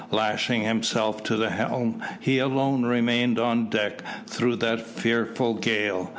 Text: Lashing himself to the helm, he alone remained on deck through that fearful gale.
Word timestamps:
Lashing 0.09 0.63
himself 0.63 1.21
to 1.25 1.35
the 1.35 1.51
helm, 1.51 2.01
he 2.21 2.39
alone 2.39 2.81
remained 2.85 3.37
on 3.37 3.69
deck 3.69 4.01
through 4.25 4.55
that 4.55 4.81
fearful 4.81 5.53
gale. 5.53 6.09